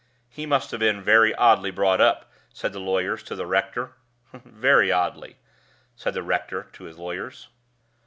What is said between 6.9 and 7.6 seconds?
the lawyers.